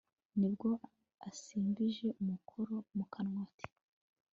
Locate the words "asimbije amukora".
1.29-2.75